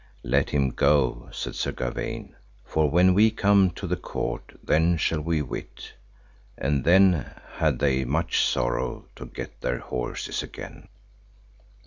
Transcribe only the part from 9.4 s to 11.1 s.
their horses again.